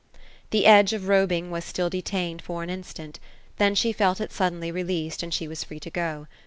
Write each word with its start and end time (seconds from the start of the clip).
The 0.49 0.65
edge 0.65 0.93
of 0.93 1.07
robing 1.07 1.51
was 1.51 1.63
still 1.63 1.87
detained 1.87 2.41
for 2.41 2.63
an 2.63 2.71
instant; 2.71 3.19
then 3.57 3.75
she 3.75 3.93
felt 3.93 4.19
it 4.19 4.31
suddenly 4.31 4.71
released, 4.71 5.21
and 5.21 5.31
she 5.31 5.47
was 5.47 5.63
free 5.63 5.79
to 5.79 5.91
go. 5.91 6.25